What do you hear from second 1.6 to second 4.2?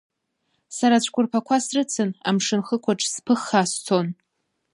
срыцын, амшын хықәаҿ сԥыххаа сцон.